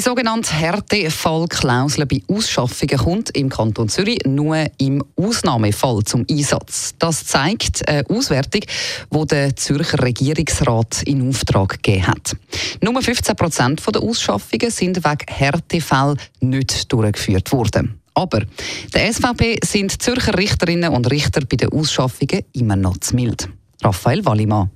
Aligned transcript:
Die 0.00 0.04
sogenannte 0.04 0.54
Härtefallklausel 0.54 2.06
bei 2.06 2.22
Ausschaffungen 2.26 2.96
kommt 2.96 3.36
im 3.36 3.50
Kanton 3.50 3.90
Zürich 3.90 4.20
nur 4.24 4.64
im 4.78 5.04
Ausnahmefall 5.14 6.04
zum 6.04 6.24
Einsatz. 6.26 6.94
Das 6.98 7.26
zeigt 7.26 7.86
eine 7.86 8.08
Auswertung, 8.08 8.62
die 9.10 9.26
der 9.26 9.54
Zürcher 9.56 10.02
Regierungsrat 10.02 11.02
in 11.02 11.28
Auftrag 11.28 11.82
gegeben 11.82 12.06
hat. 12.06 12.34
Nur 12.80 13.02
15 13.02 13.36
Prozent 13.36 13.82
der 13.94 14.02
Ausschaffungen 14.02 14.70
sind 14.70 15.04
wegen 15.04 15.26
Härtefall 15.28 16.16
nicht 16.40 16.90
durchgeführt 16.90 17.52
worden. 17.52 18.00
Aber 18.14 18.40
der 18.94 19.12
SVP 19.12 19.58
sind 19.62 20.00
Zürcher 20.00 20.38
Richterinnen 20.38 20.94
und 20.94 21.10
Richter 21.10 21.42
bei 21.44 21.58
den 21.58 21.72
Ausschaffungen 21.72 22.46
immer 22.54 22.76
noch 22.76 22.96
zu 22.96 23.16
mild. 23.16 23.50
Raphael 23.82 24.24
Wallimann. 24.24 24.70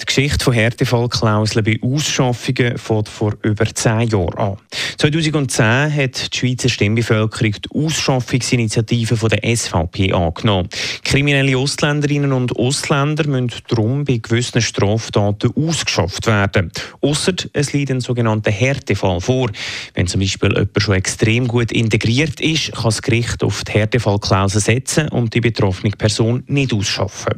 Die 0.00 0.06
Geschichte 0.06 0.42
von 0.42 0.54
Härtefallklauseln 0.54 1.64
bei 1.64 1.78
Ausschaffungen 1.82 2.78
fängt 2.78 3.08
vor 3.08 3.34
über 3.42 3.66
zehn 3.66 4.08
Jahren 4.08 4.38
an. 4.38 4.56
2010 4.96 5.94
hat 5.94 6.32
die 6.32 6.38
Schweizer 6.38 6.68
Stimmbevölkerung 6.70 7.52
die 7.52 7.78
Ausschaffungsinitiative 7.78 9.28
der 9.28 9.56
SVP 9.56 10.12
angenommen. 10.12 10.68
Kriminelle 11.04 11.58
Ostländerinnen 11.58 12.32
und 12.32 12.56
Ostländer 12.56 13.26
müssen 13.26 13.52
darum 13.68 14.04
bei 14.04 14.16
gewissen 14.16 14.62
Straftaten 14.62 15.52
ausgeschafft 15.54 16.26
werden. 16.26 16.72
Ausser 17.02 17.34
es 17.52 17.72
liegt 17.74 17.90
ein 17.90 18.00
sogenannter 18.00 18.50
Härtefall 18.50 19.20
vor. 19.20 19.50
Wenn 19.94 20.06
zum 20.06 20.20
Beispiel 20.20 20.50
jemand 20.50 20.82
schon 20.82 20.94
extrem 20.94 21.46
gut 21.46 21.72
integriert 21.72 22.40
ist, 22.40 22.72
kann 22.72 22.84
das 22.84 23.02
Gericht 23.02 23.44
auf 23.44 23.64
die 23.64 23.72
Härtefallklausel 23.72 24.60
setzen 24.60 25.08
und 25.08 25.34
die 25.34 25.40
betroffene 25.40 25.92
Person 25.92 26.42
nicht 26.46 26.72
ausschaffen. 26.72 27.34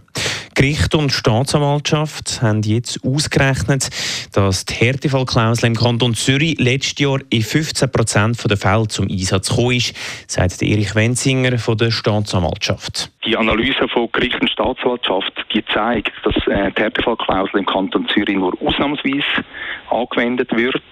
Gericht 0.55 0.95
und 0.95 1.13
Staatsanwaltschaft 1.13 2.43
haben 2.43 2.63
jetzt 2.63 3.01
ausgerechnet, 3.05 3.89
dass 4.33 4.65
die 4.67 4.75
Härtefallklausel 4.75 5.67
im 5.67 5.75
Kanton 5.75 6.15
Zürich 6.15 6.59
letztes 6.59 6.99
Jahr 6.99 7.21
in 7.31 7.43
15 7.43 7.91
Prozent 7.91 8.51
der 8.51 8.57
Fälle 8.57 8.89
zum 8.89 9.09
Einsatz 9.09 9.49
gekommen 9.49 9.77
ist, 9.77 9.95
sagt 10.31 10.63
Erich 10.63 10.95
Wenzinger 10.95 11.59
von 11.59 11.79
der 11.79 11.91
Staatsanwaltschaft. 11.91 13.11
Die 13.25 13.37
Analyse 13.37 13.89
von 13.89 14.11
Gericht 14.13 14.41
und 14.41 14.51
Staatsanwaltschaft 14.51 15.33
die 15.55 15.65
zeigt, 15.67 16.13
dass 16.25 16.37
äh, 16.47 16.71
die 16.73 16.83
Härtefallklausel 16.83 17.61
im 17.61 17.67
Kanton 17.67 18.09
Zürich 18.09 18.37
nur 18.37 18.55
ausnahmsweise 18.61 19.45
angewendet 19.91 20.55
wird. 20.55 20.83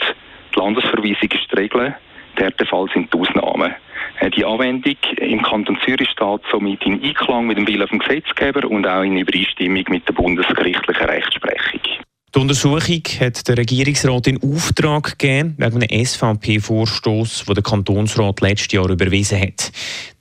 Die 0.55 0.58
Landesverweisung 0.58 1.31
ist 1.31 1.53
die 1.53 1.56
Regel, 1.56 1.94
die 2.38 2.42
Härtefall 2.42 2.88
sind 2.92 3.12
die 3.12 3.19
Ausnahmen. 3.19 3.75
Die 4.36 4.45
Anwendung 4.45 4.97
im 5.17 5.42
Kanton 5.42 5.78
Zürich 5.84 6.09
steht 6.11 6.41
somit 6.50 6.84
in 6.84 7.03
Einklang 7.03 7.47
mit 7.47 7.59
dem 7.59 7.67
Willen 7.67 7.89
vom 7.89 7.98
Gesetzgeber 7.98 8.69
und 8.69 8.87
auch 8.87 9.03
in 9.03 9.17
Übereinstimmung 9.17 9.84
mit 9.89 10.06
der 10.06 10.12
bundesgerichtlichen 10.12 11.06
Rechtsprechung. 11.06 11.40
Die 12.41 12.43
Untersuchung 12.45 13.03
hat 13.21 13.47
der 13.49 13.59
Regierungsrat 13.59 14.27
in 14.27 14.43
Auftrag 14.43 15.19
gegeben, 15.19 15.57
wegen 15.59 15.83
einem 15.83 16.07
SVP-Vorstoß, 16.07 17.45
den 17.45 17.55
der 17.55 17.63
Kantonsrat 17.63 18.41
letztes 18.41 18.73
Jahr 18.73 18.89
überwiesen 18.89 19.39
hat. 19.39 19.71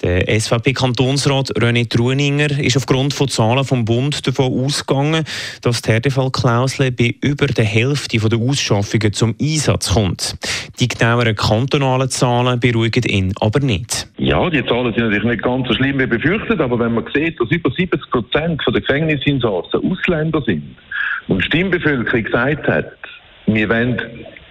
Der 0.01 0.27
SVP-Kantonsrat 0.27 1.51
René 1.51 1.89
Truninger 1.89 2.59
ist 2.59 2.75
aufgrund 2.75 3.13
von 3.13 3.29
Zahlen 3.29 3.63
vom 3.63 3.85
Bund 3.85 4.27
davon 4.27 4.65
ausgegangen, 4.65 5.23
dass 5.61 5.81
die 5.81 5.91
Härtefallklausel 5.91 6.91
bei 6.91 7.15
über 7.21 7.47
der 7.47 7.63
Hälfte 7.63 8.17
der 8.17 8.37
Ausschaffungen 8.37 9.13
zum 9.13 9.33
Einsatz 9.39 9.93
kommt. 9.93 10.35
Die 10.81 10.89
genaueren 10.89 11.37
kantonalen 11.37 12.09
Zahlen 12.09 12.59
beruhigen 12.59 13.03
ihn 13.03 13.33
aber 13.39 13.61
nicht. 13.61 14.09
Ja, 14.17 14.49
die 14.49 14.65
Zahlen 14.65 14.93
sind 14.93 15.05
natürlich 15.05 15.23
nicht 15.23 15.43
ganz 15.43 15.69
so 15.69 15.73
schlimm 15.73 15.97
wie 15.97 16.05
befürchtet, 16.05 16.59
aber 16.59 16.79
wenn 16.79 16.95
man 16.95 17.05
sieht, 17.13 17.39
dass 17.39 17.49
über 17.49 17.71
70 17.71 18.11
Prozent 18.11 18.61
der 18.67 18.81
Gefängnisinsassen 18.81 19.89
Ausländer 19.89 20.43
sind, 20.45 20.75
und 21.29 21.41
die 21.41 21.45
Stimmbevölkerung 21.45 22.23
gesagt 22.23 22.67
hat, 22.67 22.91
wir 23.45 23.69
wollen 23.69 24.01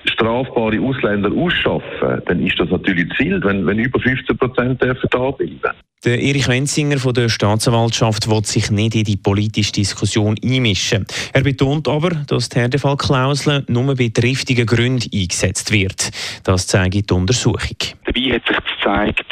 strafbare 0.05 0.81
Ausländer 0.81 1.31
ausschaffen, 1.33 2.23
dann 2.27 2.47
ist 2.47 2.59
das 2.59 2.71
natürlich 2.71 3.09
zu 3.11 3.17
viel, 3.17 3.45
wenn, 3.45 3.67
wenn 3.67 3.79
über 3.79 4.01
15 4.01 4.37
Prozent 4.39 4.83
da 4.83 5.31
bleiben. 5.31 5.61
Der 6.05 6.23
Erich 6.23 6.47
Wenzinger 6.47 6.99
von 6.99 7.13
der 7.13 7.29
Staatsanwaltschaft 7.29 8.31
will 8.31 8.45
sich 8.45 8.71
nicht 8.71 8.95
in 8.95 9.03
die 9.03 9.17
politische 9.17 9.73
Diskussion 9.73 10.37
einmischen. 10.45 11.05
Er 11.33 11.43
betont 11.43 11.89
aber, 11.89 12.11
dass 12.11 12.49
die 12.49 12.61
Härtefallklausel 12.61 13.65
nur 13.67 13.97
bei 13.97 14.09
triftigen 14.15 14.65
Gründen 14.65 15.11
eingesetzt 15.13 15.73
wird. 15.73 16.11
Das 16.45 16.69
zeigt 16.69 17.11
die 17.11 17.15
Untersuchung. 17.15 17.77
Dabei 18.05 18.35
hat 18.35 18.47
sich 18.47 18.57
gezeigt, 18.79 19.28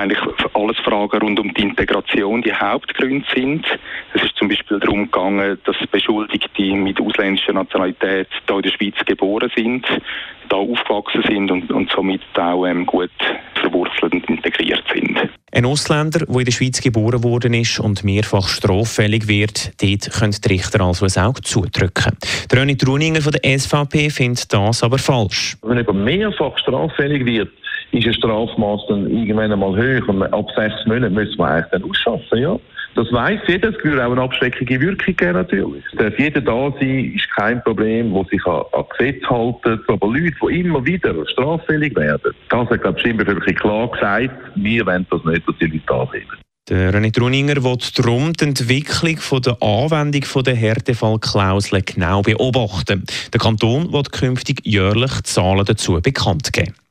eigentlich 0.00 0.20
alles 0.54 0.78
Fragen 0.78 1.18
rund 1.20 1.38
um 1.38 1.52
die 1.54 1.62
Integration 1.62 2.42
die 2.42 2.52
Hauptgründe 2.52 3.26
sind. 3.34 3.66
Es 4.14 4.22
ist 4.22 4.36
zum 4.36 4.48
Beispiel 4.48 4.80
darum 4.80 5.04
gegangen, 5.04 5.58
dass 5.64 5.76
Beschuldigte 5.90 6.62
mit 6.74 7.00
ausländischer 7.00 7.52
Nationalität 7.52 8.28
hier 8.46 8.56
in 8.56 8.62
der 8.62 8.70
Schweiz 8.70 8.94
geboren 9.06 9.50
sind, 9.54 9.86
da 10.48 10.56
aufgewachsen 10.56 11.22
sind 11.28 11.50
und, 11.50 11.70
und 11.70 11.90
somit 11.90 12.22
auch 12.34 12.66
ähm, 12.66 12.86
gut 12.86 13.10
verwurzelt 13.54 14.12
und 14.12 14.28
integriert 14.28 14.82
sind. 14.92 15.18
Ein 15.52 15.64
Ausländer, 15.64 16.20
der 16.20 16.38
in 16.38 16.44
der 16.44 16.52
Schweiz 16.52 16.80
geboren 16.80 17.24
worden 17.24 17.54
ist 17.54 17.80
und 17.80 18.04
mehrfach 18.04 18.48
straffällig 18.48 19.26
wird, 19.26 19.72
dort 19.82 20.12
können 20.12 20.34
die 20.44 20.48
Richter 20.48 20.80
also 20.80 21.06
ein 21.06 21.24
Auge 21.24 21.42
zudrücken. 21.42 22.16
Der 22.50 22.58
René 22.58 22.78
Truninger 22.78 23.20
von 23.20 23.32
der 23.32 23.58
SVP 23.58 24.10
findet 24.10 24.52
das 24.52 24.82
aber 24.82 24.98
falsch. 24.98 25.56
Wenn 25.62 25.78
jemand 25.78 26.04
mehrfach 26.04 26.56
straffällig 26.58 27.26
wird, 27.26 27.50
ist 27.92 28.06
ein 28.06 28.14
Strafmaß 28.14 28.82
dann 28.88 29.10
irgendwann 29.10 29.52
einmal 29.52 29.76
höher 29.76 30.08
und 30.08 30.22
ab 30.22 30.46
sechs 30.56 30.86
Monaten 30.86 31.14
müssen 31.14 31.38
wir 31.38 31.46
eigentlich 31.46 31.70
dann 31.72 31.90
ausschaffen, 31.90 32.38
ja. 32.38 32.58
Das 32.96 33.12
weiss 33.12 33.40
jeder, 33.46 33.68
es 33.68 33.84
würde 33.84 34.04
auch 34.04 34.10
eine 34.10 34.22
abschreckende 34.22 34.80
Wirkung 34.80 35.16
geben 35.16 35.32
natürlich. 35.32 35.84
Es 35.92 35.98
darf 35.98 36.18
jeder 36.18 36.40
da 36.40 36.72
sein, 36.78 37.12
ist 37.14 37.30
kein 37.30 37.62
Problem, 37.62 38.12
wo 38.12 38.24
sich 38.24 38.44
an, 38.46 38.62
an 38.72 38.84
Gesetz 38.98 39.22
halten. 39.30 39.80
Aber 39.86 40.06
Leute, 40.08 40.34
die 40.42 40.60
immer 40.60 40.84
wieder 40.84 41.14
straffällig 41.28 41.94
werden, 41.96 42.32
das 42.48 42.68
hat, 42.68 42.82
glaube 42.82 42.98
ich, 42.98 43.00
Stimmbevölkerung 43.00 43.54
klar 43.54 43.88
gesagt, 43.90 44.34
wir 44.56 44.86
wollen 44.86 45.06
das 45.08 45.24
nicht, 45.24 45.48
dass 45.48 45.56
die 45.58 45.66
Leute 45.66 45.82
da 45.86 46.04
bleiben. 46.04 46.26
Der 46.68 46.92
René 46.92 47.12
Truninger 47.12 47.64
will 47.64 47.78
darum 47.96 48.32
die 48.32 48.44
Entwicklung 48.44 49.16
von 49.16 49.42
der 49.42 49.60
Anwendung 49.60 50.44
der 50.44 50.54
Härtefallklausel 50.54 51.82
genau 51.82 52.22
beobachten. 52.22 53.04
Der 53.32 53.40
Kanton 53.40 53.92
wird 53.92 54.12
künftig 54.12 54.64
jährlich 54.64 55.22
Zahlen 55.22 55.64
dazu 55.64 56.00
bekannt 56.00 56.52
geben. 56.52 56.74